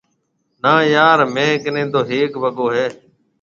[0.61, 2.87] نا يار ميه ڪنَي تو هيَڪ ئي وگو هيَ۔